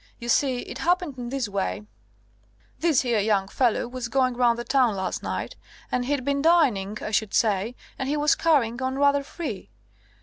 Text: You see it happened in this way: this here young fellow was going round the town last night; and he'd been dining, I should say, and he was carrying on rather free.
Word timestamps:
You 0.17 0.29
see 0.29 0.61
it 0.61 0.79
happened 0.79 1.19
in 1.19 1.29
this 1.29 1.47
way: 1.47 1.83
this 2.79 3.01
here 3.01 3.19
young 3.19 3.47
fellow 3.47 3.87
was 3.87 4.07
going 4.07 4.33
round 4.33 4.57
the 4.57 4.63
town 4.63 4.95
last 4.95 5.21
night; 5.21 5.55
and 5.91 6.05
he'd 6.05 6.25
been 6.25 6.41
dining, 6.41 6.97
I 7.03 7.11
should 7.11 7.35
say, 7.35 7.75
and 7.99 8.09
he 8.09 8.17
was 8.17 8.33
carrying 8.33 8.81
on 8.81 8.95
rather 8.97 9.21
free. 9.21 9.69